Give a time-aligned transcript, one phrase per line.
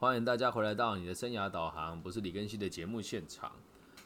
[0.00, 3.52] 欢迎大家回来到你的生涯导航，不是李根熙的节目现场。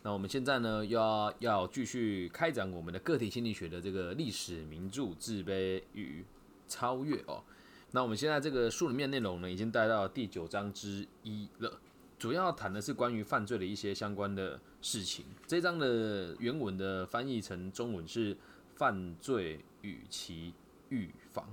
[0.02, 6.24] 那我们现在呢，要要继续开展我们的个体心理学的这个历史名著《自卑与
[6.66, 7.44] 超越》哦。
[7.92, 11.78] 那我们现在这个书里面内容呢，已经带到第九章之一了，
[12.18, 15.24] 主要谈的是关于犯罪的一些相关的事情。
[15.46, 18.36] 这章的原文的翻译成中文是
[18.74, 20.52] “犯罪与其
[20.88, 21.46] 预防”。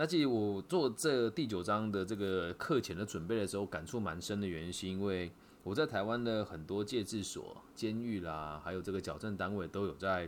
[0.00, 5.30] 那其实我做这第九章的这个课前的准备的时候，感触蛮深的原因，是因为
[5.62, 10.26] 我在台湾的很多戒治所、监狱啦，还有这个矫正单位都有在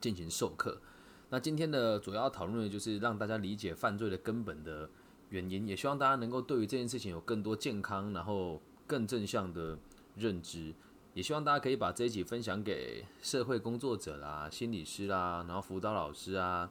[0.00, 0.80] 进行授课。
[1.28, 4.88] 那今天的主要讨论的就是让大家理解犯罪的根本的
[5.28, 9.76] 原因，也希望大家能够对于这件事情有更多健康，然后更正向的
[10.16, 10.72] 认知。
[11.12, 16.70] 也希望大家可以把这一集分享给社会工作者啦、心理师啦，然后辅导老师啊。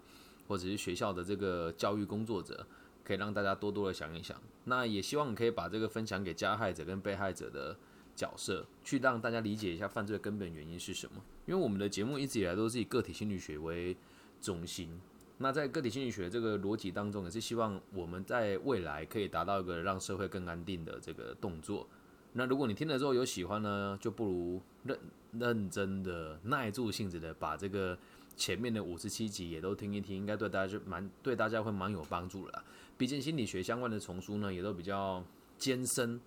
[0.52, 2.68] 或者是学校的这个教育工作者，
[3.05, 4.36] 可以让大家多多的想一想。
[4.66, 7.74] 那也希望你可以把这个分享给加害者跟被害者的
[8.18, 11.22] 角色，去让大家理解一下犯罪的根本原因是什么。
[11.46, 13.96] 因为我们的节目一直以来都是以个体心理学为
[14.41, 14.99] 中心。
[15.38, 21.88] 那在个体心理学这个逻辑当中，也是希望我们在未来可以达到一个让社会更安定的这个动作。
[22.34, 24.99] 那如果你听了之后有喜欢呢，就不如认
[25.32, 27.98] 认真的耐住性子的把这个。
[28.42, 32.64] 前面的五十七集也都听一听，应该对大家就蛮对大家会蛮有帮助了。
[32.98, 35.24] 毕竟心理学相关的丛书呢，也都比较
[35.60, 36.20] 艰深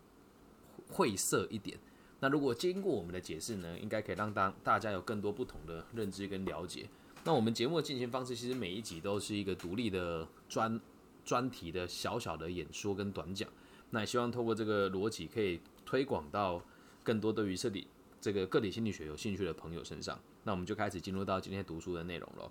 [0.93, 1.77] 晦涩一点。
[2.21, 6.89] 那如果经过我们的解释呢，应该可以让大大家有更多不同的认知跟了解。
[7.25, 10.81] 那我们节目的进行方式，其实每一集都是一个独立的专
[11.25, 13.51] 专题的小小的演说跟短讲。
[13.91, 16.63] 那也希望透过这个逻辑，可以推广到
[17.03, 17.89] 更多对于设立
[18.25, 20.19] 这个个体心理学有兴趣的朋友身上。
[20.45, 22.51] 那我们就开始进入到今天读书的内容喽。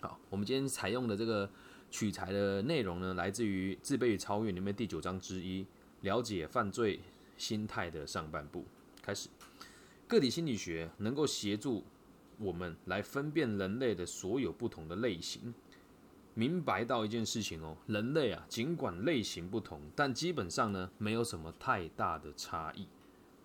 [0.00, 1.48] 好，我们今天采用的这个
[1.92, 5.64] 取材的内容呢，来自于《自卑与超越》里面第九章之一，
[6.00, 6.98] 了解犯罪
[7.38, 8.64] 心态的上半部。
[9.00, 9.28] 开始，
[10.08, 11.84] 个体心理学能够协助
[12.38, 15.54] 我们来分辨人类的所有不同的类型，
[16.34, 22.88] 明白到一件事情哦，人类啊，尽管类型不同，但基本上呢，没有什么太大的差异。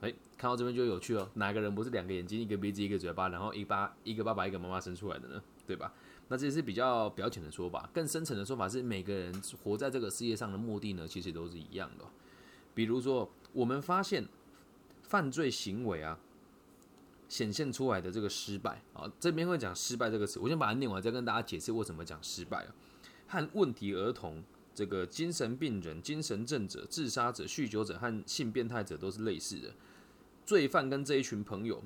[0.02, 1.30] 哎，看到这边就有趣哦。
[1.34, 5.42] 哪个人不是两个眼睛、一个鼻子、一个嘴巴，然后一爸一个爸爸、一个妈妈生出来的呢？
[5.68, 5.94] 对吧？
[6.30, 9.34] 那这是比较表浅的说法，更深层的说法是，每个人
[9.64, 12.06] 活在这个世界上的目的呢，其实都是一样的。
[12.74, 14.28] 比如说，我们发现
[15.04, 16.18] 犯罪行为啊，
[17.28, 22.76] 显现出来的这个失败啊，这边会讲失败这个词，我先把它念完，再跟大家解释为什么讲失败啊。
[23.28, 24.44] 和问题儿童、
[24.74, 29.74] 这个精神病人、精神症者、自杀者、酗酒者和性变态者都是类似的。
[30.50, 31.80] 罪犯跟这一群朋友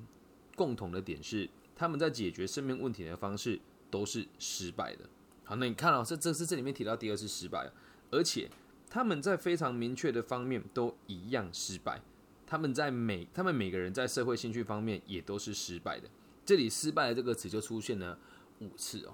[0.56, 3.60] 共同的点是，他们在解决生命问题的方式
[3.92, 5.04] 都是失败的。
[5.44, 7.70] 好，那你看到这这是这里面提到第二次失败，
[8.10, 8.50] 而且
[8.90, 12.02] 他们在非常明确的方面都一样失败。
[12.48, 16.08] 他们在每他们每个人在社会兴趣方面也都是失败的。
[16.46, 18.18] 这里“失败”的这个词就出现了
[18.60, 19.14] 五次哦。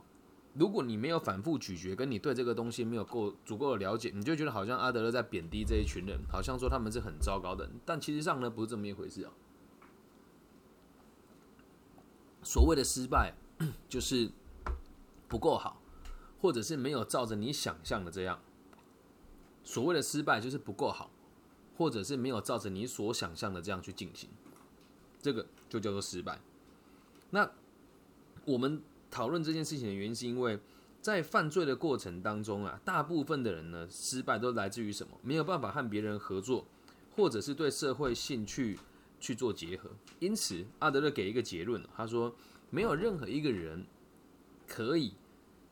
[0.59, 7.71] 如果你没有反复咀嚼，跟你对这个东西没有够足够的了解，你就觉得好像阿德勒在贬低这一群人，好像说他们是很糟糕的。
[7.85, 9.31] 但其实上呢，不是这么一回事哦。
[12.43, 13.33] 所谓的失败，
[13.87, 14.29] 就是
[15.29, 15.81] 不够好，
[16.41, 18.41] 或者是没有照着你想象的这样。
[19.63, 21.09] 所谓的失败就是不够好，
[21.77, 24.29] 或者是没有照着你所想象的这样去进行，
[25.21, 26.41] 这个就叫做失败。
[27.29, 27.49] 那
[28.43, 28.81] 我们。
[29.11, 30.59] 讨论这件事情的原因，是因为
[31.01, 35.17] 在犯罪的过程当中啊，大部分的人呢，失败都来自于什么？
[35.21, 36.65] 没有办法和别人合作，
[37.15, 38.77] 或者是对社会兴趣
[39.19, 39.89] 去做结合。
[40.19, 42.35] 因此，阿德勒给一个结论，他说，
[42.69, 43.85] 没有任何一个人
[44.67, 45.13] 可以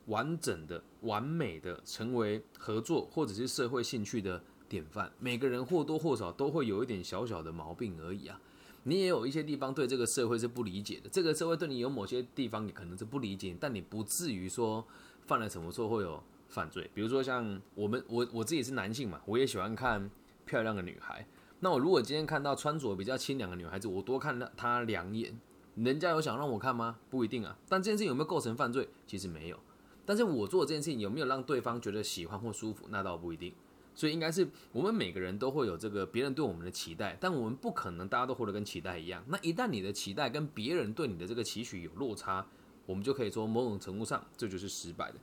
[0.06, 5.12] 完整的、完美的成为合作或者是社会兴趣的典范。
[5.18, 8.40] 每个人或多或少都会有一点小小的毛病而已啊。
[8.84, 14.86] 你也有一些地方对这个社会是不理解的，这个社会对你有某些地方你可能是不理解，但你不至于说
[15.26, 16.90] 犯了什么错会有犯罪。
[16.94, 20.10] 比如说像我们，我我自己是男性嘛，我也喜欢看
[20.46, 21.26] 漂亮的女孩。
[21.60, 25.38] 那我如果今天看到穿着比较清凉的女孩子，我多看了她两眼，
[25.74, 26.98] 人家有想让我看吗？
[27.10, 27.58] 不一定啊。
[27.68, 28.88] 但这件事情有没有构成犯罪？
[29.06, 29.58] 其实没有。
[30.06, 32.86] 但是我做这件事情有没有让对方觉得喜欢或舒服？
[32.88, 33.52] 那倒不一定。
[33.98, 39.24] 所以应该是我们每个人都会有这个别人对我们的期待，但我们不可能大家都活得跟期待一样。
[39.26, 42.46] 那一旦你的期待跟别人对你的这个期许有落差，
[42.86, 45.18] 我们就可以说某种程度上这就是失败的。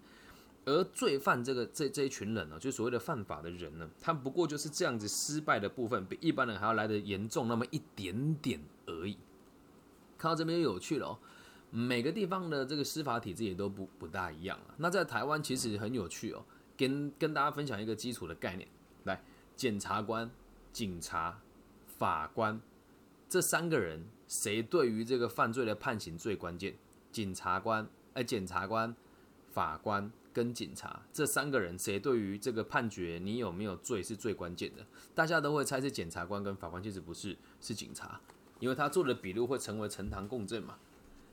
[0.66, 9.18] 而罪犯这个这这一群人呢，就所谓的犯法的人呢，他不过就是这样子失败的部分比一般人还要来的严重那么一点点而已。
[10.18, 11.19] 看到这边就有趣了哦，
[11.69, 14.75] 每个地方的这个司法体制也都不不大一样了。
[14.75, 16.44] 那在台湾其实很有趣哦。
[16.77, 18.68] 跟跟大家分享一个基础的概念，
[19.04, 19.22] 来，
[19.56, 20.30] 检察官、
[20.72, 21.39] 警察、
[21.86, 22.60] 法官
[23.30, 26.75] 这三个人，谁对于这个犯罪的判刑最关键？
[27.12, 28.94] 检察官、哎，检察官、
[29.51, 34.86] 法官跟警察这三个人，谁对于这个判决你有没有罪是最关键的？
[35.13, 38.19] 大家都会猜是检察官跟法官，其实不是，是警察，
[38.60, 40.77] 因为他做的笔录会成为呈堂共证嘛，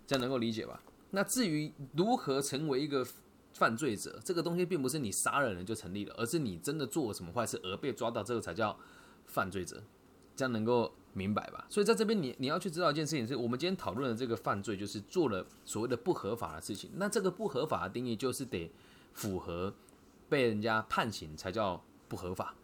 [0.06, 0.80] 这样能够理解吧？
[1.10, 3.04] 那至于如何成为一个
[3.52, 8.76] 犯罪者，这个东西并不是你杀了人就成立了，而是你真的做了什么坏事而被抓到，这个才叫
[9.26, 9.82] 犯罪者。
[10.34, 11.66] 这样能够明白吧？
[11.68, 16.90] 所以在这边，你你要去知道一件事情，是我们今天讨论的这个犯罪，就是做了所谓的不合法的事情。
[16.94, 18.70] 那这个不合法的定义，就是得
[19.12, 19.74] 符合
[20.30, 22.54] 被人家判刑才叫不合法。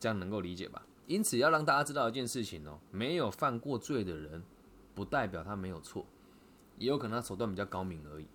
[0.00, 0.86] 这样能够理解吧？
[1.06, 4.42] 因此要让大家知道一件事情哦，没有犯过罪的人，
[4.94, 6.06] 不代表他没有错。
[6.78, 8.26] 也有可能他手段比较高明而已。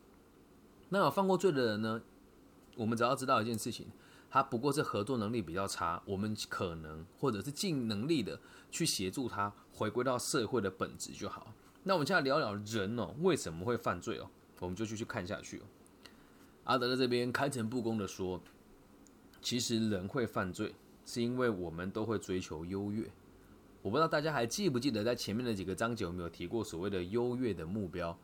[0.94, 2.00] 那有犯过罪的人呢？
[2.76, 3.88] 我们只要知道一件事情，
[4.30, 11.52] 他不过是合作能力比较差，我们可能或者是尽能力的去协助他回归到社会的本质就好。
[11.82, 14.30] 那我们现在聊聊人哦，为什么会犯罪哦？
[14.60, 15.64] 我们就继续看下去哦。
[16.66, 18.40] 阿德勒这边开诚布公的说，
[19.42, 20.76] 其实人会犯罪，
[21.08, 23.10] 是因为我们都会追求优越。
[23.82, 28.16] 我不知道大家还记不记得，在前面的几个章节有没有提过所谓的优越的目标？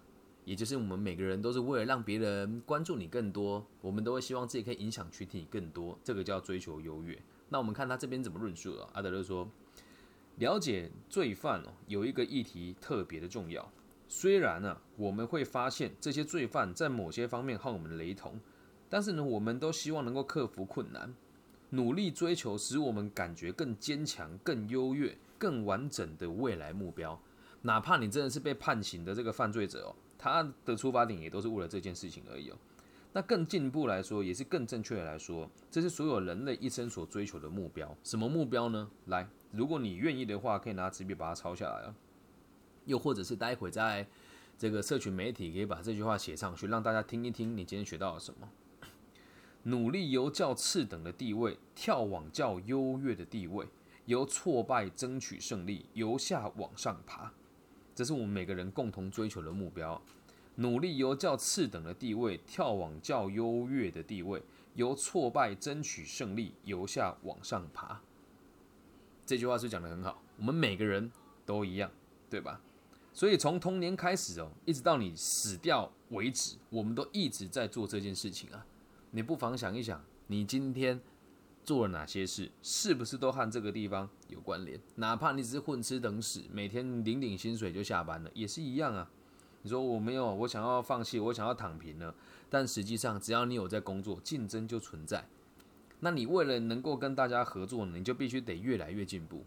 [0.50, 7.16] 也就是我们每个人都是为了让别人关注你更多，我们都会希望自己可以影响群体更多，这个叫追求优越。
[7.50, 8.90] 那我们看他这边怎么论述了。
[8.94, 9.48] 阿德勒说，
[10.38, 13.72] 了解罪犯哦，有一个议题特别的重要。
[14.08, 18.40] 虽然呢，我们会发现这些罪犯在某些方面和我们雷同，
[18.90, 21.14] 但是呢，我们都希望能够克服困难，
[21.70, 27.22] 努力追求使我们感觉更坚强、更优越、更完整的未来目标。
[27.62, 29.96] 哪怕你真的是被判刑的这个犯罪者哦。
[30.20, 32.58] 他的出发点也都是为了这件事情而已哦。
[33.12, 37.98] 那更进一步来说，也是更正确的来说，这是所有人类一生所追求的目标。
[38.04, 38.88] 什么目标呢？
[39.08, 41.96] 来，如果你愿意的话，可以拿纸笔把它抄下来哦。
[42.86, 44.06] 又或者是待会在
[44.60, 48.48] 这个社群媒体可以把这句话写上去，让大家听一听你今天学到了什么。
[49.64, 53.66] 努力由较次等的地位跳往较优越的地位，
[54.06, 57.34] 由挫败争取胜利，由下往上爬。
[58.00, 60.02] 这是我们每个人共同追求的目标：
[60.56, 64.42] 努力由较次等的地位跳往较优越的地位，
[64.76, 68.00] 由挫败争取胜利，由下往上爬。
[69.26, 71.12] 这句话是讲的很好，我们每个人
[71.46, 71.92] 都一样，
[72.30, 72.62] 对吧？
[73.12, 78.66] 所以从童年开始哦，一直到你死掉为止，我们都一直在做这件事情啊。
[79.12, 81.02] 你不妨想一想，你今天。
[81.70, 84.82] 做了哪些事，是不是都和这个地方有关联？
[84.96, 89.08] 哪怕你只是混吃等死，每天领领薪水就下班了，也是一样啊。
[89.62, 92.16] 你说我没有，我想要放弃，我想要躺平了。
[92.50, 95.24] 但实际上，只要你有在工作，竞争就存在。
[96.00, 99.44] 那你为了能够跟大家合作呢，你就必须得越来越进步。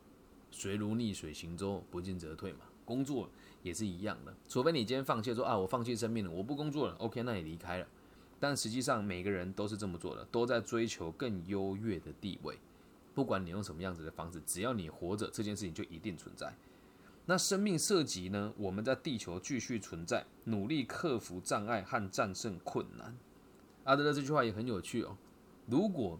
[0.53, 2.61] 水如逆水行舟，不进则退嘛。
[2.85, 3.29] 工作
[3.65, 7.87] 也是一样的，除非你今天放弃，说啊，我放弃生命了，我不工作了，OK，那你离开了。
[8.43, 12.59] 但实际上，每个人都是这么做的，都在追求更优越的地位。
[13.15, 16.53] 不管你用什么样子的方式，只要你活着，这件事情就一定存在。
[17.27, 18.53] 那生命涉及呢？
[18.56, 23.17] 我们在地球继续存在，努力克服障碍和战胜困难。
[23.85, 25.17] 阿德勒这句话也很有趣哦。
[25.69, 26.19] 如果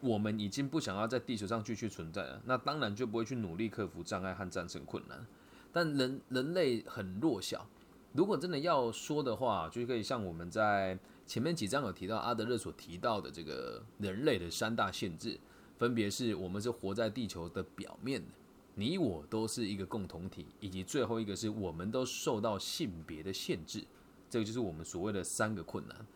[0.00, 5.26] 我们已经不想要在地球上继续存在了，那当然就不会去努力克服障碍和战胜困难。
[5.74, 7.68] 但人人类很弱小，
[8.14, 10.98] 如果真的要说的话，就可以像我们在。
[11.28, 15.38] 前面几章有提到阿德勒所提到的这个人类的三大限制，
[15.76, 18.28] 分别是我们是活在地球的表面的，
[18.76, 23.84] 你我都是一个共同体，以及最后一个是我们都受到性别的限制，
[24.30, 26.06] 这个就是我们所谓的三个困难。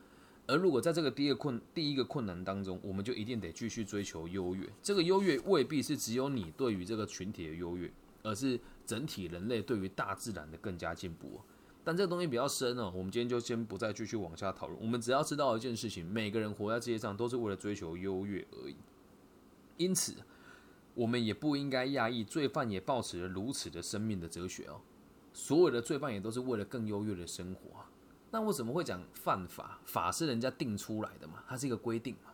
[0.46, 7.92] 而如果在这个第一个困第一个困难当中，我们就一定得继续追求优越，这个优越未必是只有你对于这个群体的优越，
[8.22, 11.38] 而是整体人类对于大自然的更加进步。
[11.84, 14.80] 但这个东西比较深哦，我们今天就先不再继续往下讨论。
[14.80, 18.76] 我们只要知道一件事情：每个人活在世界上都是为了追求优越而已。
[19.76, 20.14] 因此，
[20.94, 24.80] 我们也不应该讶异罪犯也抱持了如此的生命的哲学哦。
[25.32, 27.80] 所有的罪犯也都是为了更优越的生活。
[28.30, 29.80] 那我怎么会讲犯法？
[29.84, 32.31] 法是人家定出来的嘛，它是一个规定嘛。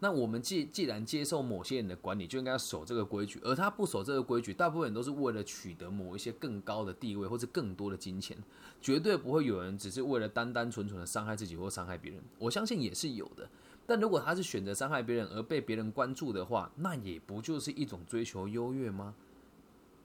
[0.00, 8.36] 那我们既既然接受某些人的管理，就应该要守这个规矩，而他不守这个规矩，大部分人都是为了取得某一些更高的地位或者更多的金钱，
[8.80, 12.22] 绝对不会有人只是为了单单纯纯的伤害自己或伤害别人。
[12.38, 13.50] 我相信也是有的，
[13.86, 19.16] 但如果他是选择伤害别人而被别人关注的话，那也不就是一种追求优越吗？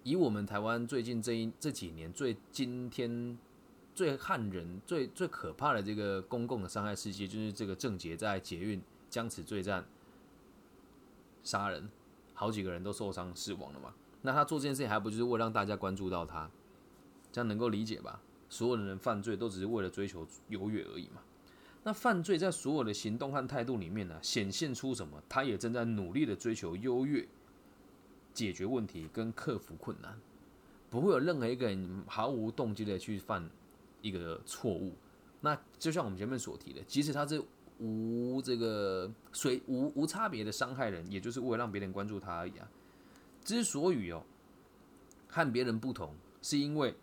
[0.01, 3.38] 以我们台湾最近这一这几年最今天
[3.93, 8.81] 最撼人、最最可怕的这个公共的伤害事件，就是这个郑捷在捷运。
[9.13, 9.86] 僵持对战，
[11.43, 11.88] 杀人，
[12.34, 13.93] 好几个人都受伤死亡了嘛。
[14.24, 16.50] 那他做这件事情还不就是为了让大家关注到他，
[17.32, 18.20] 这样能够理解吧？
[18.50, 21.22] 所有的人犯罪都只是为了追求优越而已嘛。
[21.84, 25.22] 那犯罪在所有的行动和态度里面呢，显现出什么？
[25.29, 27.27] 他也正在努力的追求优越，
[28.34, 30.20] 解决问题跟克服困难，
[30.89, 33.48] 不会有任何一个人毫无动机的去犯
[34.01, 34.96] 一个错误。
[35.41, 37.43] 那就像我们前面所提的，即使他是
[37.80, 42.68] 无这个随无无差别的伤害人，也就是为了让别人关注他而已啊。
[43.44, 44.24] 之所以哦
[45.27, 46.96] 和别人不同，是因为。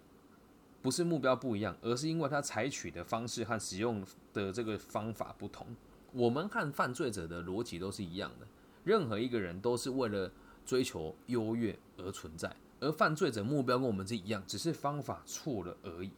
[0.82, 5.66] 不是目标不一样，而是因为他采取的方式和使用的这个方法不同。
[6.10, 8.46] 我们和犯罪者的逻辑都是一样的，
[8.82, 10.32] 任何一个人都是为了
[10.64, 16.10] 追求优越而存在，而犯罪者目标跟我们是一样，只是方法错了而已。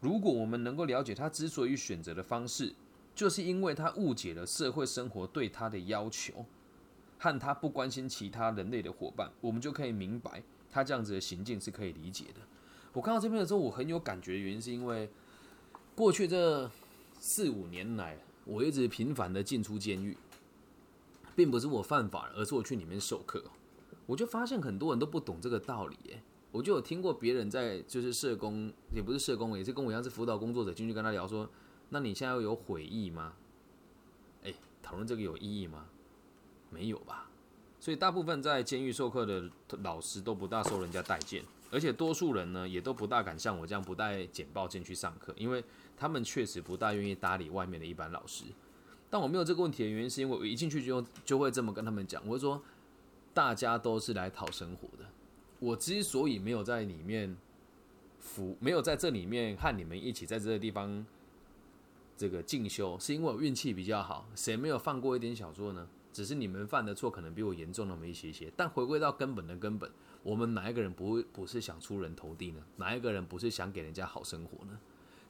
[0.00, 2.74] 如果我们能够了解他之所以选择的方式，
[3.14, 6.44] 就是因为他误解了社会生活对他的要求，
[7.18, 12.40] 和他不关心其他人类的伙伴，我们就可以明白他这样子的行径是可以理解的。
[12.92, 15.08] 我看到这边的时候，我很有感觉原因是因为
[15.94, 16.70] 过去这
[17.18, 20.16] 四五年来，我一直频繁的进出监狱，
[21.34, 23.42] 并不是我犯法，而是我去里面授课。
[24.06, 25.96] 我就发现很多人都不懂这个道理。
[26.12, 31.48] 哎，我就有听过别人在就是社工，也不是社工，也是跟我一样是辅导工作者进去跟他聊说
[31.94, 33.32] ：“那你现在有悔意吗？”
[34.42, 35.86] 哎，讨论这个有意义吗？
[36.70, 37.30] 没有吧。
[37.78, 39.48] 所以大部分在监狱授课的
[39.82, 41.44] 老师都不大受人家待见。
[41.70, 45.62] 而且多数人呢，也都不大敢像我这样不带简报进去上课，因为
[45.96, 48.44] 他们确实不大愿意搭理外面的一般老师。
[49.10, 52.62] 但我没有这个问题的原因，是因为我一进去就就会这么跟他们讲，我说
[53.32, 55.04] 大家都是来讨生活的。
[55.58, 57.36] 我之所以没有在里面
[58.20, 61.04] 服，没有在这里面和你们一起在这个地方
[62.16, 64.28] 这个进修，是因为我运气比较好。
[64.34, 65.88] 谁没有犯过一点小错呢？
[66.12, 68.52] 只是你们犯的错可能比我严重那么一些些。
[68.56, 69.90] 但回归到根本的根本。
[70.22, 72.62] 我们哪一个人不会不是想出人头地呢？
[72.76, 74.78] 哪一个人不是想给人家好生活呢？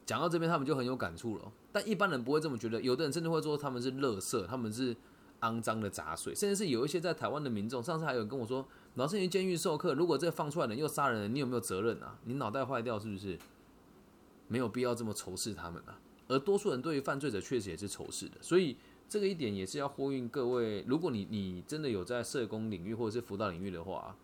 [0.06, 1.50] 讲到这边，他们就很有感触了。
[1.72, 4.94] 但一般人不会这么觉得，有的人甚至会说他们是垃圾，他们是
[5.40, 7.82] 肮脏的杂碎，甚至是有一些在台湾的民众。
[7.82, 12.18] 上次还有跟我说，老师，你监狱授课，如果这放出来人又杀人，你有没有责任啊？
[12.24, 13.38] 你脑袋坏掉是不是？
[14.46, 15.98] 没有必要这么仇视他们啊。
[16.28, 18.76] 而多数人对于犯罪者确实也是仇视的，所以
[19.08, 20.84] 这个一点也是要呼应各位。
[20.86, 24.16] 如果你你真的有在社工领域或者是辅导领域的话。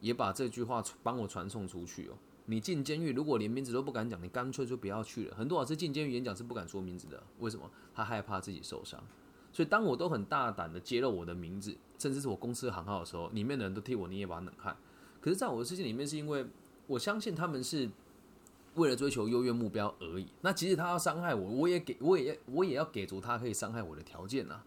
[0.00, 2.16] 也把这句话帮我传送出去哦。
[2.46, 5.36] 你进监狱，如果连名字都不敢讲，你干脆就不要去了。
[5.36, 7.70] 很多老师进监狱演讲是不敢说名字的，为什么？
[7.94, 8.98] 他害怕自己受伤。
[9.52, 14.74] 所以当我都很大胆的揭露我的名字，甚至是我公司行号的时候，里面的人都替我捏一把冷汗。
[15.20, 16.46] 可是，在我的世界里面，是因为
[16.86, 17.86] 我相信他们是
[18.74, 20.26] 为了追求优越目标而已。
[20.40, 24.62] 那即使他要伤害我，我也给我也我也要给足他可以伤害我的条件呐。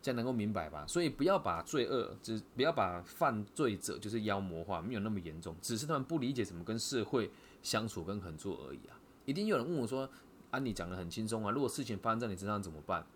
[0.00, 0.84] 这样能够明白吧？
[0.84, 7.30] 所以不要把罪恶，只不要把犯罪者就是妖魔化，没有那么严重，只是他们不理解怎么跟社会
[7.62, 8.98] 相处跟合作而已啊！
[9.26, 10.10] 一定有人问我说
[10.50, 13.06] ：“啊，你讲的很轻松啊，如果事情发生在你身上怎么办？”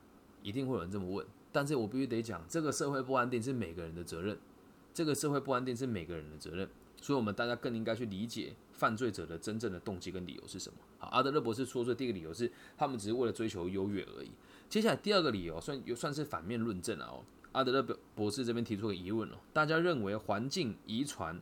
[0.45, 1.27] 一定会有人这么问。
[1.51, 4.39] 但是我必须得讲，这个社会不安定是每个人的责任，
[4.95, 6.69] 这个社会不安定是每个人的责任，
[7.07, 10.77] 所以我们大家更应该去理解犯罪者的真正的动机跟理由是什么。
[10.99, 14.31] 好，阿德勒博士说，这第一个理由是他们只是为了追求优越而已。
[14.69, 17.23] 接下来第二个理由算有算是反面论证了哦。
[17.53, 21.41] 阿德勒博士这边提出个疑问哦，大家认为环境遗传，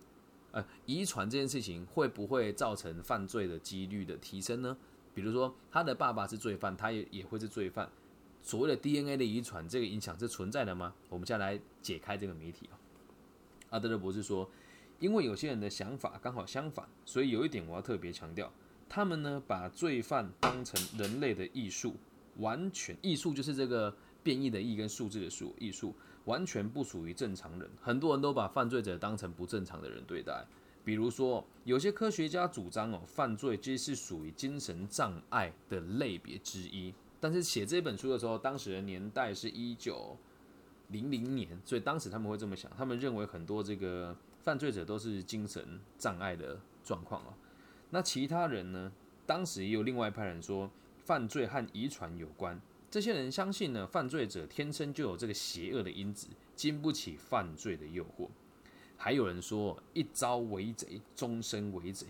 [0.52, 4.76] 呃，遗传这件事情会不会造成犯罪的几率的提升呢？
[5.14, 7.90] 比如说他的爸爸是罪犯，他也也会是罪犯。
[8.42, 10.92] 所谓的 DNA 的遗传这个影响是存在的吗？
[11.08, 12.76] 我们再来解开这个谜题哦。
[13.70, 14.46] 阿德勒博士说，
[15.00, 18.52] 因为有些人的想法刚好相反，所以有一点我要特别强调，
[18.88, 21.94] 他们呢把罪犯当成人类的艺术。
[22.38, 27.70] 完全艺术就是这个变异的异跟数字的数，艺术完全不属于正常人。
[27.80, 30.44] 很多人都把犯罪者当成不正常的人对待。
[30.84, 36.92] 比如说，有些科学家主张哦，犯罪皆是属于精神障碍的类别之一。
[37.20, 40.16] 但是写这本书的时候，当时的年代是一九
[40.88, 47.34] 零零年，所以当时他们会这么想，他们认为很多这个犯罪者都是精神障碍的状况啊。
[47.90, 48.92] 那其他人呢？
[49.26, 50.70] 当时也有另外一派人说。
[51.04, 52.58] 犯罪和遗传有关，
[52.90, 58.26] 这些人相信呢，犯罪者天生就有这个邪恶的因子，经不起犯罪的诱惑。
[58.96, 62.06] 还有人说，一朝为贼，终身为贼。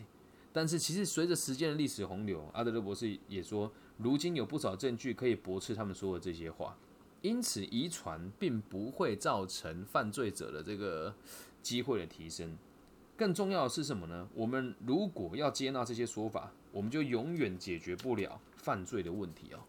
[0.52, 6.78] 但是其实随着时间的历史洪流，阿德勒博士也说，如今有不少证据可以驳斥他们说的这些话。
[7.20, 11.12] 因此，遗传并不会造成犯罪者的这个
[11.64, 12.56] 机会的提升。
[13.16, 14.28] 更重要的是什么呢？
[14.34, 18.40] 我们如果要接纳这些说法，我们就永远解决不了。
[18.56, 19.60] 犯罪的问题哦，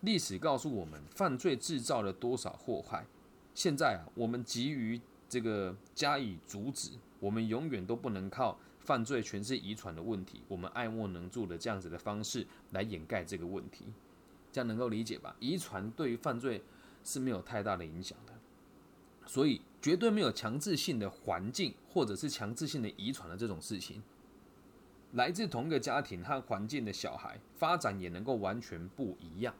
[0.00, 3.06] 历史告诉我们，犯罪制造了多少祸害。
[3.54, 6.90] 现在啊，我们急于这个加以阻止。
[7.20, 13.86] 我们永远都不能靠犯罪全是遗传的问题，我们爱莫能助的这样子的方式来掩盖这个问题，
[14.52, 15.34] 这样能够理解吧？
[15.40, 16.62] 遗传对于犯罪
[17.04, 18.34] 是没有太大的影响的，
[19.24, 24.02] 所以绝对没有强制性的环境或者是强制性的遗传的这种事情。
[25.12, 29.54] 来自同一个家庭和环境的小孩，发展也能够完全不一样。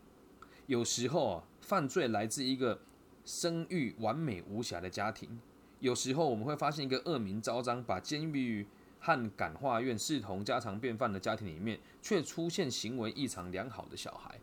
[0.67, 2.81] 有时候啊，犯罪来自一个
[3.25, 5.39] 生育完美无瑕的家庭。
[5.79, 8.67] 有时候我们会发现一个恶名昭彰，把监狱
[8.99, 14.41] 和感化院视同家常便饭的家庭里面，却出现行为异常良好的小孩。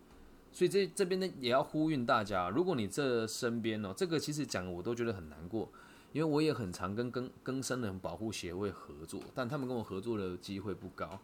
[0.54, 5.68] 所以这这边呢，也要呼吁大家，如果你这身边哦，这个其实讲我都觉得很难过，
[6.12, 11.20] 因为我也很常跟更更生人保护协会合作，但他们跟我合作的机会不高。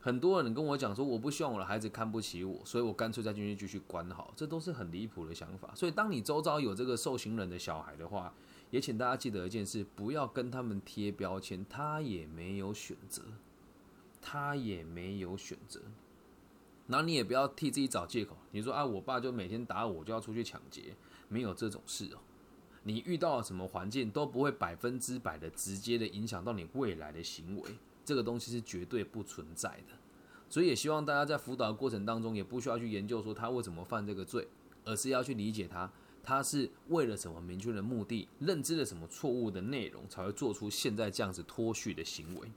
[0.00, 5.72] 很多人跟我讲说，我不希望我的孩子看不起我，所以我干脆再进去继续关好，这都是很离谱的想法。
[5.74, 8.32] 所以当你周遭有这个受刑人的小孩的话，
[8.70, 13.22] 也请大家记得一件事，不要跟他们贴标签，他也没有选择，
[14.20, 15.80] 他也没有选择。
[16.86, 20.96] 然后你也不要替自己找借口，你说啊，我爸就每天打我，就要出去抢劫，
[21.28, 22.18] 没有这种事哦。
[22.84, 27.70] 你遇到了什么环境，都不会百分之百的直接的影响到你未来的行为，
[28.04, 29.94] 这个东西是绝对不存在的。
[30.48, 34.46] 所以也希望大家在辅导的过程当中，也不需要去研究说他为什么犯这个罪，
[34.84, 35.90] 而是要去理解他。
[36.22, 42.50] 他是为了什么明确的目的，认知了什么错误的内容，才会做出现在这样子脱序的行为。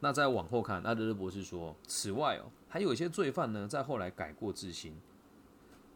[0.00, 4.94] 那再往后看，阿德勒博士说，此外哦，还有一些罪犯呢，在后来改过自新。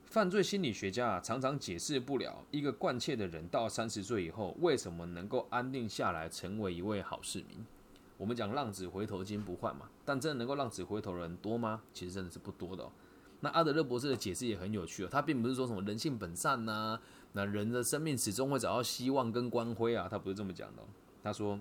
[0.06, 7.64] 犯罪心理学家啊，常常解释不了一个惯窃的人到三十岁以后，为什么能够安定下来，成为一位好市民。
[8.16, 11.82] 我们讲浪子回头金不换嘛，但真的能够浪子回头的人多吗？
[11.92, 12.90] 其实真的是不多的哦。
[13.40, 16.98] 那阿德勒博士的解释也很有趣哦，他并不是说什么人性本善呐，
[17.32, 20.82] 那人的生命始终会找到希望跟光辉啊，他不是这么讲的。
[21.22, 21.60] 他说，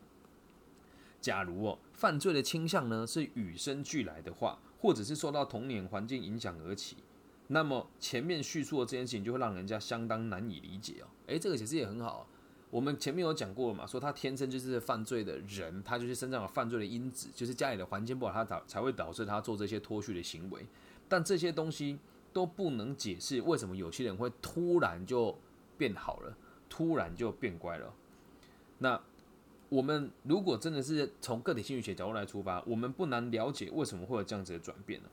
[1.20, 6.98] 假如哦犯罪的倾向呢是与生俱来的话，或者是受到童年环境影响而起，
[7.48, 11.08] 那么前面叙述的这件事情就会让人家相当难以理解哦。
[11.28, 12.28] 诶，这个解释也很好。
[12.70, 20.66] 我们前面有讲过了嘛，说他天生就是犯罪的人，他就是身上有犯罪的因子，就是家里的环境不好，他导才会导致他做这些脱序的行为。
[21.08, 21.98] 但这些东西
[22.34, 25.40] 都不能解释为什么有些人会突然就
[25.78, 27.94] 变好了，突然就变乖了。
[28.80, 29.02] 那
[29.70, 35.10] 我们如果真的是从个体心理学角度来出发，我们不难了解为什么会有这样子的转变呢？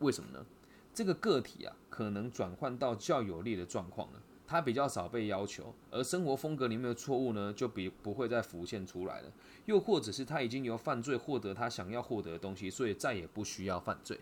[0.00, 0.44] 为什么呢？
[0.92, 9.32] 这个个体啊，可能转换到较有利的状况了，他比较少被要求，而生活风格里面的错误呢，就比不会再浮现出来了。
[9.66, 14.18] 又或者是他已经由犯罪获得他想要获得的东西，所以再也不需要犯罪。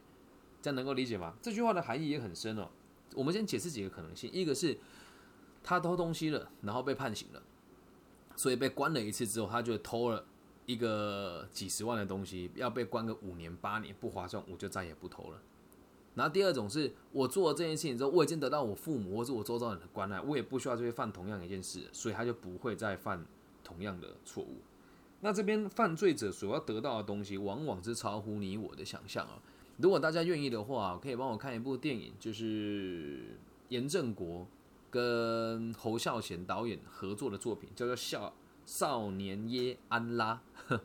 [0.63, 1.35] 这样能够理解吗？
[1.41, 2.69] 这句话的含义也很深哦。
[3.15, 4.79] 我们先解释几个可能性：一个是
[5.65, 7.43] 他偷东西了，然后被判刑了，
[8.41, 10.25] 所以被关了一次之后，他就偷了
[10.65, 15.39] 一个几十万的东西，要被关个五年八年不划算，我就再也不偷了。
[16.15, 23.23] 然后第二种是我做了这件事情之后，我已经得到我父母或者我周遭人的关爱，我也不需要再犯同样一件事，所以他就不会再犯
[23.63, 24.57] 同样的错误。
[25.21, 29.37] 那这边犯罪者所要得到的东西，往往是超乎你我的想象啊。
[29.77, 33.37] 如果大家愿意的话，可以帮我看一部电影，就是
[33.69, 34.47] 严正国
[34.91, 38.35] 跟侯孝贤导演合作的作品，叫做《少
[38.67, 40.43] 少年耶安拉》。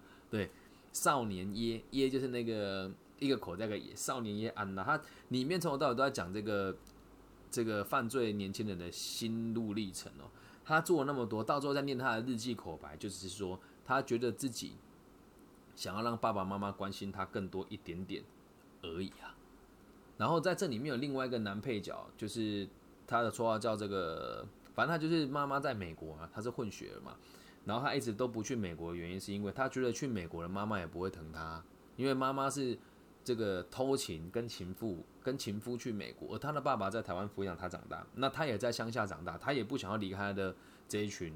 [0.30, 0.52] 对，
[0.94, 4.84] 少年耶耶就是那个一个口袋个耶，少年耶安拉。
[4.84, 6.78] 它里面从头到尾都在讲这个
[7.50, 10.30] 这个犯罪年轻人的心路历程哦。
[10.64, 14.74] 他做了那么多，到最后在念他的日记口白，就是说他觉得自己
[15.76, 18.24] 想要让爸爸妈妈关心他更多一点点。
[18.88, 19.36] 而已啊，
[20.16, 22.68] 然后在这里面有另外一个男配角，就是
[23.08, 27.16] 他的绰号叫这个，反正他就是妈妈在美国啊，他是混血儿嘛，
[27.66, 31.64] 然后他一直都不去美国的原因是因为他觉得去美国的妈妈也不会疼他，
[31.96, 32.78] 因为妈妈是
[33.24, 40.56] 这个偷情跟情妇跟情夫去美国，而他的爸爸在台湾抚养他长大，那他也在乡下长大，他也不想要离开的
[40.88, 41.34] 这一群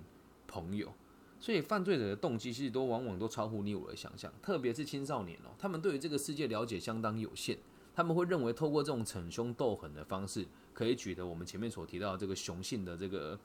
[0.47, 0.93] 朋友。
[1.41, 7.57] 所以犯罪者的动机其实都往往都超乎你我的想象，特别是青少年哦，他们对于这个世界了解相当有限，
[7.99, 13.37] 他们会认为透过这种逞凶斗狠的方式，可以取得我们前面所提到的这个雄性的这个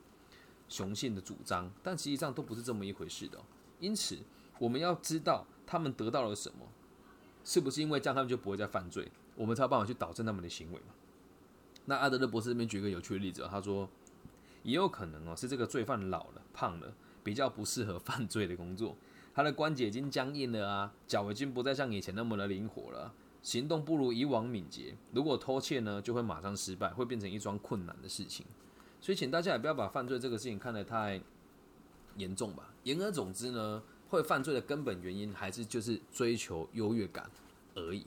[0.69, 3.37] 雄性的主张，但实际上都不是这么一回事的。
[3.81, 4.17] 因此，
[4.57, 6.65] 我们要知道他们得到了什么，
[7.43, 10.93] 是不是因为这样他们就不会再犯罪，我们才有办法去导正他们的行为嘛？
[11.83, 13.89] 那阿德勒博士这边举一个有趣的例子，他说，
[14.63, 16.93] 也有可能哦，是这个罪犯老了，胖了。
[17.25, 18.95] 比较不适合犯罪的工作，
[19.33, 23.13] 他的关节已经僵硬了啊，脚已经不再像以前那么的灵活了，
[23.45, 24.97] 行动不如以往敏捷。
[25.11, 28.43] 如果偷窃呢，就会马上失败，会变成一桩困难的事情。
[28.99, 31.21] 所以，请大家也不要把犯罪这个事情看得太
[32.17, 32.73] 严重吧。
[32.81, 37.29] 言而总之呢，会犯罪的根本原因还是就是追求优越感
[37.75, 38.03] 而已。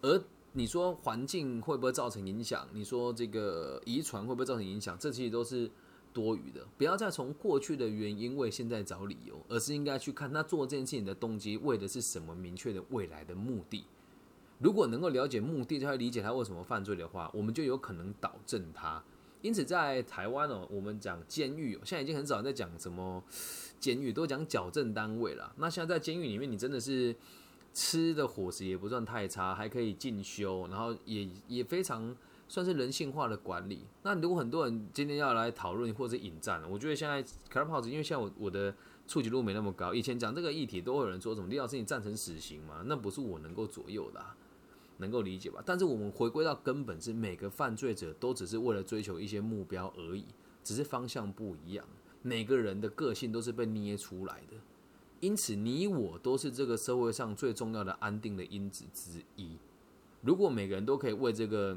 [0.00, 0.20] 而
[0.52, 2.66] 你说环境会不会造成影响？
[2.72, 4.98] 你说这个遗传会不会造成影响？
[4.98, 5.70] 这其实都是
[6.12, 6.66] 多余的。
[6.76, 13.84] 不要再从过去的原因为现在找理由，而是应该去看他做这件事情的动机，为的是什么明确的未来的目的。
[14.62, 19.02] 如果能够了解目的，就会理解他为什么犯罪的话，我们就有可能导正他。
[19.40, 23.20] 因此，在台湾哦，我们讲监狱，现在已经很少在讲什么
[23.80, 25.52] 监狱，都讲矫正单位了。
[25.56, 27.12] 那现在在监狱里面，你真的是
[27.74, 32.14] 吃的伙食也不算太差，还可以进修，然后也也非常
[32.46, 33.84] 算是人性化的管理。
[34.04, 37.20] 那如果很多人今天要来讨论或者引战，我觉得现在
[37.52, 38.72] Clubhouse，因为像我我的
[39.08, 42.84] 触及度没那么高，以前讲这个议题都会有人说什么李老师你赞成死刑吗？
[42.86, 44.24] 那不是我能够左右的。
[44.98, 45.62] 能够理解吧？
[45.64, 50.24] 但是我们回归到根本，是每个犯罪者都只是为了追求一些目标而已，
[50.62, 51.84] 只是方向不一样。
[52.22, 54.56] 每个人的个性都是被捏出来的，
[55.18, 59.56] 因此你我都是这个社会上最重要的安定的因子之一。
[60.20, 61.76] 如果每个人都可以为这个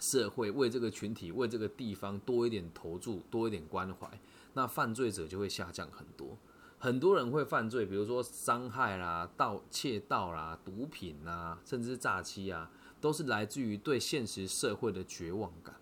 [0.00, 4.08] 社会、为这个群体、为这个地方多一点投注、多一点关怀，
[4.54, 6.36] 那犯罪者就会下降很多。
[6.82, 12.68] 很多人会犯罪，比如说伤害啦、盗窃盗啦、毒品啊，甚至是诈欺啊，
[13.00, 15.76] 都是来自于对现实社会的绝望感。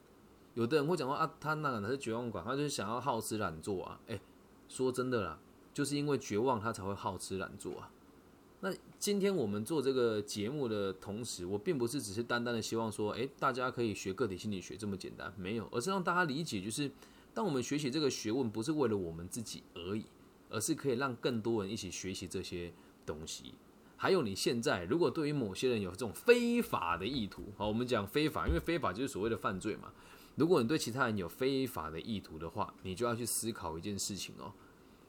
[0.53, 3.99] 有的人会讲说啊，他那个是绝望感，他就是想要好吃懒做啊。
[4.09, 4.21] 诶，
[4.69, 5.39] 说真的啦，
[5.73, 7.91] 就是因为绝望，他才会好吃懒做啊。
[8.61, 16.91] 那今天我们做这个节目的同时，我并不是只是单单的希望说，诶，大家可以学个体心理学这么简单，没有，而是让大家理解，就是
[17.33, 20.05] 当我们学习这个学问，不是为了我们自己而已。
[20.51, 22.73] 而是可以让更多人一起学习这些
[23.07, 23.55] 东西。
[23.97, 29.93] 还有，你现在如果对于某些人有这种非法的意图，好，我们讲非法，因为非法就是所谓的犯罪嘛。
[30.37, 34.53] 如果你对其他人有非法的意图的话，你就要去思考一件事情哦，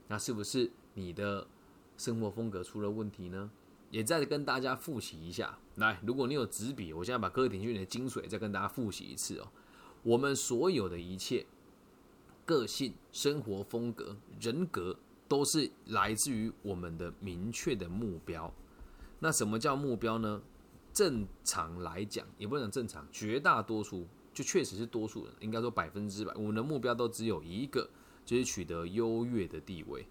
[0.09, 1.47] 那是不是你的
[1.95, 3.49] 生活风格出了问题呢？
[3.91, 5.57] 也再跟大家复习一下。
[5.75, 9.47] 来，如果你有纸笔，我现在把歌廷训练的精髓再跟大家复习一次哦。
[10.03, 11.45] 我们所有的一切，
[12.45, 14.97] 个性、生活风格、人格。
[15.31, 18.53] 都是来自于我们的明确的目标。
[19.19, 20.41] 那什么叫目标呢？
[20.91, 27.89] 正常来讲，也不能正常，绝大多数就确实是多数人，应该说百分之百，我们的目标都只有一个，
[28.25, 30.05] 就是取得优越的地位。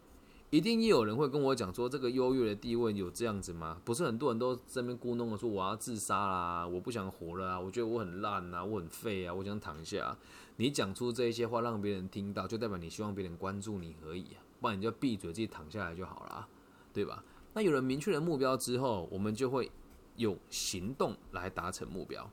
[0.49, 3.79] 一定也有人会跟我讲说，这个优越的地位有这样子吗？
[3.85, 10.17] 不是很多人都这边咕哝的说我要自杀啦，我不想活了啊，我觉得我很烂啊，我很废啊，我想躺下。
[10.57, 14.41] 你讲出这些话让别人听到，就代表你希望别人关注你而已啊。
[14.61, 16.47] 不然你就闭嘴，自己躺下来就好了，
[16.93, 17.25] 对吧？
[17.55, 19.71] 那有了明确的目标之后，我们就会
[20.17, 22.31] 用行动来达成目标。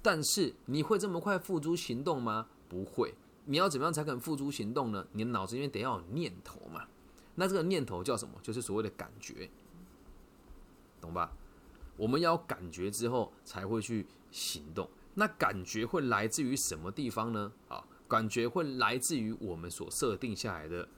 [0.00, 2.46] 但是你会这么快付诸行动吗？
[2.68, 3.14] 不会。
[3.46, 5.06] 你要怎么样才肯付诸行动呢？
[5.12, 6.86] 你的脑子里面得要有念头嘛。
[7.34, 8.34] 那这个念头叫什么？
[8.42, 9.50] 就是所谓的感觉，
[11.00, 11.32] 懂吧？
[11.96, 14.88] 我们要感觉之后才会去行动。
[15.14, 17.52] 那感觉会来自于什么地方呢？
[17.68, 20.88] 啊，感觉会来自于我们所设定下来的。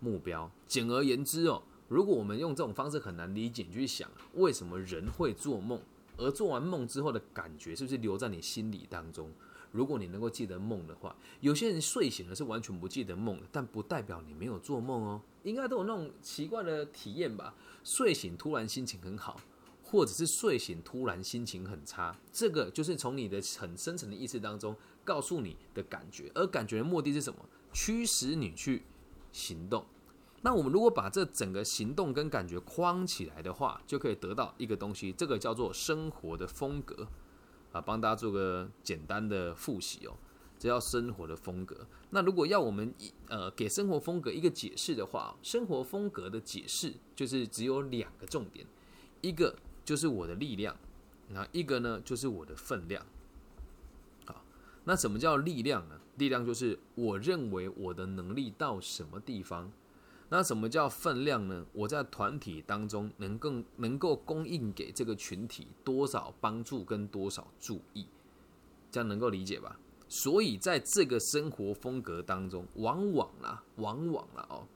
[0.00, 5.80] 目标，简而言之哦，如果我们用这种方式很难理解，你去想为什么人会做梦，
[6.16, 9.30] 而做完梦之后的感觉是不是留在你心里当中？
[9.72, 17.54] 如果你能够记得梦的话，有些人睡醒了是完全不记得梦的，但不代表你没有做梦哦，应该都有那种奇怪的体验吧？
[17.84, 19.38] 睡醒突然心情很好，
[19.82, 27.38] 或者是睡醒突然心情很差，这个就是从你的很深层的意识当中告诉你的感觉，而感觉的目的是什么？
[27.72, 28.82] 驱使你去。
[29.36, 29.84] 行动，
[30.40, 37.06] 那我们如果把这整个行动跟感觉框起来的话，就可以得到一个东西，这个叫做生活的风格
[37.72, 37.80] 啊。
[37.82, 40.16] 帮大家做个简单的复习哦，
[40.58, 41.86] 这叫生活的风格。
[42.10, 42.94] 那如果要我们
[43.28, 48.66] 呃给生活风格一个解释的话，生活风格的解释就是只有两个重点，
[49.20, 50.74] 一个就是我的力量，
[51.28, 53.04] 那一个呢就是我的分量。
[54.24, 54.42] 好，
[54.84, 56.00] 那什么叫力量呢？
[56.16, 59.70] 力量就是我认为我的能力到什么地方，
[60.28, 61.64] 那什么叫分量呢？
[61.72, 68.06] 我在团体当中能更能够供应给这个群体多少帮助跟多少注意，
[68.90, 69.78] 这样能够理解吧？
[70.08, 74.66] 所以在这个生活风格当中，往往啦，往往啦哦，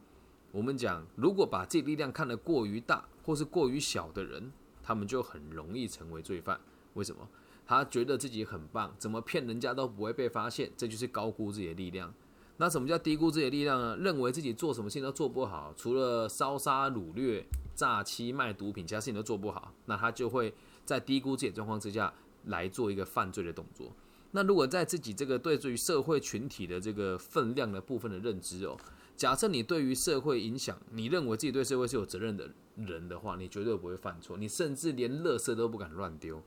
[0.52, 6.60] 我们讲如果把这力量看得过于大或是过于小的人，他们就很容易成为罪犯。
[6.94, 7.28] 为什么？
[7.70, 12.12] 他觉得自己很棒，怎么骗人家都不会被发现，这就是高估自己的力量。
[12.56, 13.96] 那什么叫低估自己的力量呢？
[13.96, 20.52] 认为自己做什么事情都做不好，除了烧杀掳掠、诈欺、卖毒品，其他事情都做不好，那他就会
[20.84, 22.12] 在低估自己的状况之下
[22.46, 23.92] 来做一个犯罪的动作。
[24.32, 28.76] 那如果在自己这个对于社会群体的这个分量的部分的认知哦，
[29.16, 36.42] 假设你对于社会影响，你认为自己对社会是有责任的人的话，你绝对不会犯错，你甚至连垃圾都不敢乱丢。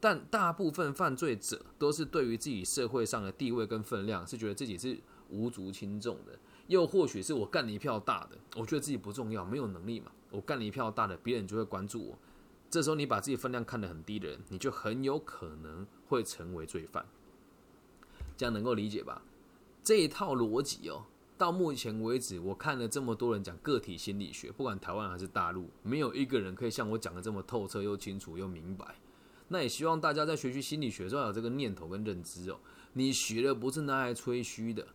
[0.00, 6.38] 但大部分犯罪者都是对于自己社会上的地位跟分量，是觉得自己是无足轻重的。
[6.68, 10.10] 又或许是我干了一票大的，我觉得自己不重要，没有能力嘛。
[10.30, 12.18] 我干了一票大的，别人就会关注我。
[12.70, 17.04] 这时候你把自己分量看得很低的人，你就很有可能会成为罪犯。
[18.36, 19.20] 这样能够理解吧？
[19.82, 21.04] 这一套逻辑哦，
[21.36, 28.94] 到目前为止，我看了这么多人讲个体心理学，不管台湾还是大陆，没有一个人可以像我讲的这么透彻、又清楚、又明白。
[29.52, 32.58] 那也希望大家在学习心理学的时候有这个念头跟认知哦。
[32.92, 34.86] 你学的不是拿来吹嘘的，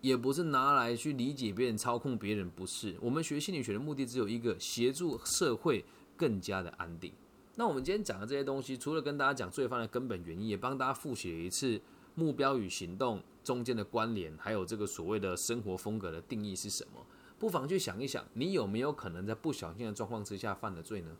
[0.00, 2.96] 也不是拿来去理解别人、操控别人，不是。
[3.00, 5.84] 我们学心理学的目的只有一个：协助社会
[6.16, 7.12] 更加的安定。
[7.54, 11.80] 那我们今天讲的这些东西，除了跟大家讲罪犯的根本原因，也帮大家复习了一次
[12.16, 17.06] 目标与行动中间的关联，还有这个所谓的生活风格的定义是什么。
[17.38, 21.10] 不妨去想一想，你有没有可能在不小心的状况之下犯了罪呢？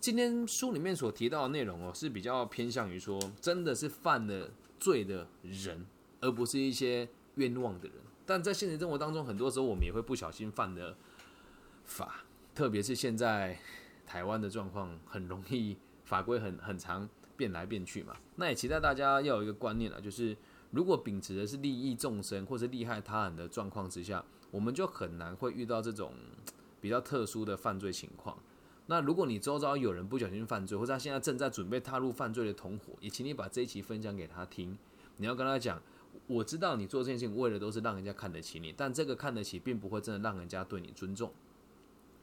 [0.00, 5.84] 今天书里面所提到的内容哦，是比较偏向于说，真的是犯了罪的人，
[6.20, 7.96] 而不是一些冤枉的人。
[8.24, 10.96] 但在现实生活当中，很多时候我们也会不小心犯了
[11.84, 13.58] 法，特别是现在
[14.06, 18.16] 台湾的状况，很容易法规很很长变来变去嘛。
[18.36, 20.36] 那也期待大家要有一个观念啊，就是
[20.70, 26.12] 如果秉持的是利益众生或是利害他人的状况之下，我们就很难会遇到这种
[26.80, 28.36] 比较特殊的犯罪情况。
[28.86, 34.78] 那如果你周遭有人不小心犯罪，或者他现在正在准备踏入犯罪的同伙，也请你把这一期分享给他听。
[35.16, 35.82] 你要跟他讲，
[36.26, 41.32] 我知道你做这件事情为了都是让人家看得起你，但这个看得起并不会真的让人家对你尊重。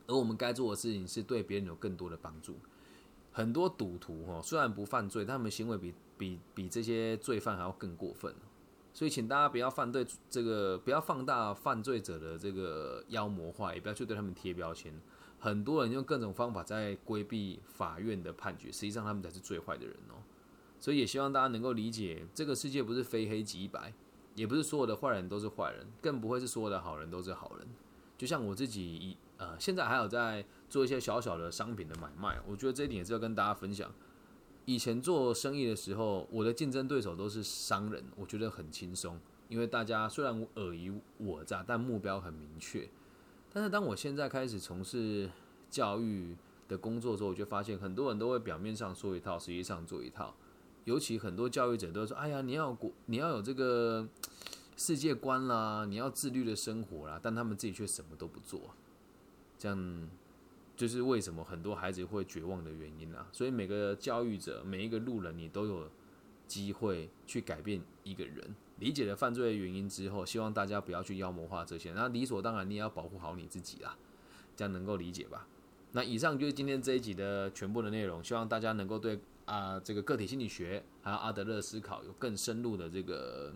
[0.07, 2.55] 而我们该做的事情是对别人有更多的帮助。
[3.31, 8.33] 很多赌徒哈，虽然不犯罪，他们行为比比比这些罪犯还要更过分。
[8.93, 14.93] 所以，请大家不要犯对这个，不要放大犯罪者的这个妖魔化，也不要去对他们贴标签。
[15.43, 20.15] 很多人用各种方法在规避法院的判决，实际上他们才是最坏的人哦。
[20.79, 23.93] 所以也希望大家能够理解，这个世界不是非黑即白，
[24.35, 27.67] 也不是所有的坏人都是坏人，更不会是所有的好人都是好人。
[28.17, 33.91] 就像我自己，呃，现在还有在做一些小小的商品的买卖，我觉得这一点也是要跟大家分享。
[34.63, 42.87] 以前做生意的时候，我的竞争对手都是商人，我觉得很轻松，因为大家虽然尔虞我诈，但目标很明确。
[43.53, 45.29] 但是当我现在开始从事
[45.69, 46.35] 教育
[46.67, 50.33] 的工作之后，我就发现很多人都会表面上说一套，实际上做一套。
[50.85, 54.05] 尤其很多教育者都说：“哎呀，你要国，你要有这个
[54.75, 58.59] 世界观啦，你要自律的生活啦。”但他们自己却什么都不做，
[59.57, 60.09] 这样
[60.75, 63.27] 就是为什么很多孩子会绝望的原因啦。
[63.31, 65.89] 所以每个教育者，每一个路人，你都有
[66.47, 68.55] 机会去改变一个人。
[68.83, 71.93] 理解了犯罪的原因之后，希望大家不要去妖魔化这些。
[71.93, 73.95] 那理所当然，你也要保护好你自己啦，
[74.57, 75.47] 这样能够理解吧？
[75.93, 78.21] 那以上就是今天这一集的全部的内容。
[78.21, 83.53] 希望大家能够对啊这个个体心理学还有阿德勒思考有更深入的这个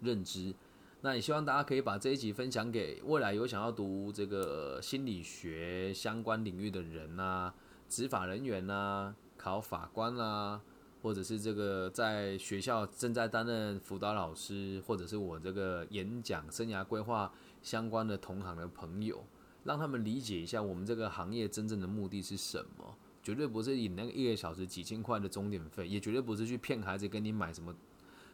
[0.00, 0.54] 认知。
[1.00, 7.52] 那也希望大家可以把这一集分享给未来有想要读这个心理学相关领域的人呐，
[7.88, 10.60] 执法人员呐，考法官啦。
[11.02, 17.32] 或者是这个在学校正在担任辅导老师，或者是我这个演讲生涯规划
[17.62, 19.24] 相关的同行的朋友，
[19.64, 22.96] 让他们理解一下我们这个行业真正的目的是什么。
[23.22, 27.74] 绝对不是以那个一个小时几千块的钟点费，也绝对不是去骗孩子跟你买什么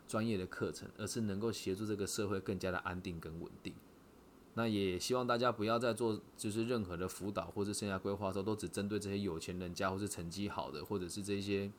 [0.06, 3.74] 专业的课程，而是能够协助这个社会更加的安定跟稳定。
[4.54, 11.70] 那也希望大家不要再做就是任何的辅导或者生涯规划的时候，都只针对这些有钱人家或是成绩好的，或者是这些。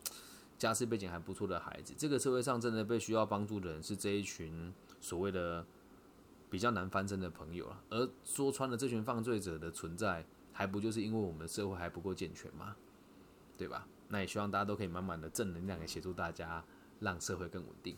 [0.58, 5.64] 家世背景还不错的孩子，这个社会上真的被需要帮助的人是这一群所谓的
[6.50, 7.84] 比较难翻身的朋友了。
[7.90, 12.76] 而说穿了，这群犯罪者的存在，还不就是因为我们的社会还不够健全吗？
[13.56, 13.88] 对吧？
[14.08, 16.64] 那也希望大家都可以满满的正能量，来协助大家
[17.02, 17.96] 让社会更稳定。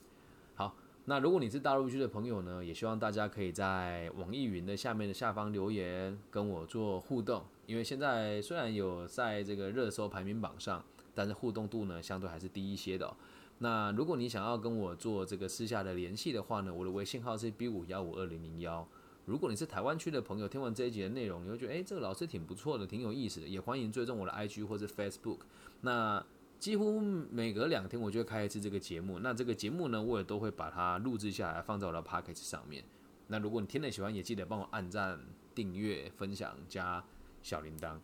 [0.55, 10.83] 好，那如果你是大陆区的朋友呢，也希望大家可以在网易云的下面的下方留言跟我做互动，因为现在虽然有在这个热搜排名榜上。
[11.13, 13.15] 但是互动度呢，相对还是低一些的。
[13.59, 18.87] 那如果你想要跟我做这个私下的联系的话呢，我的微信号是 B 五幺五二零零幺。
[19.25, 25.39] 如果你是台湾区的朋友，听完这一集的内容，你会觉得诶，这个老师挺不错的，挺有意思的，也欢迎追踪我的 IG 或者 Facebook。
[25.81, 26.25] 那
[26.57, 29.19] 几乎每隔两天我就会开一次这个节目。
[29.19, 32.83] 那这个节目呢，我也都会把它录制下来，放在我的 p o c k e 上面。
[33.27, 35.19] 那如果你听了喜欢，也记得帮我按赞、
[35.53, 37.03] 订阅、分享加
[37.43, 37.99] 小铃铛。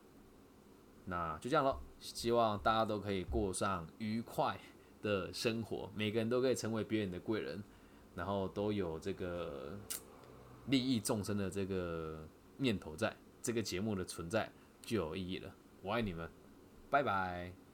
[1.06, 4.60] 那就这样喽，希望大家都可以过上愉快
[5.02, 7.64] 的生活，每个人都可以成为别人的贵人，
[8.16, 9.78] 然后都有这个
[10.68, 15.54] 利益众生的这个念头在，这个节目的存在就有意义了。
[15.82, 16.30] 我爱你们，
[16.90, 17.65] 拜拜。